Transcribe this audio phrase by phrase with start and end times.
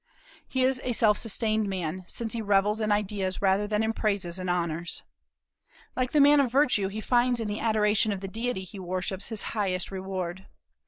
[0.47, 4.39] He is a self sustained man, since he revels in ideas rather than in praises
[4.39, 5.03] and honors.
[5.95, 9.27] Like the man of virtue, he finds in the adoration of the deity he worships
[9.27, 10.47] his highest reward.